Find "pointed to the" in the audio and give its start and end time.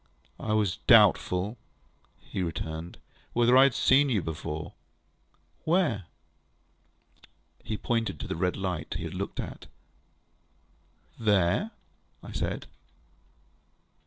7.77-8.35